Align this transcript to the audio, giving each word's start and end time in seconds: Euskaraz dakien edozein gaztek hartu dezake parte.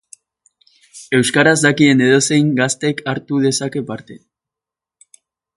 Euskaraz 1.17 1.53
dakien 1.65 2.01
edozein 2.07 2.49
gaztek 2.63 3.05
hartu 3.13 3.45
dezake 3.47 3.87
parte. 3.93 4.21